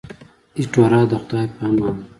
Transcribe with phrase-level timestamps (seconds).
[0.57, 1.95] ایټوره د خدای په امان.